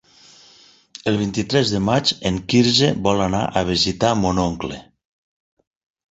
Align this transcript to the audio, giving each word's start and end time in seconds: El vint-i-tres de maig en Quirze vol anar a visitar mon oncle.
El 1.09 1.17
vint-i-tres 1.17 1.73
de 1.73 1.81
maig 1.89 2.13
en 2.29 2.39
Quirze 2.53 2.89
vol 3.07 3.21
anar 3.25 3.41
a 3.61 3.63
visitar 3.67 4.15
mon 4.23 4.41
oncle. 4.45 4.79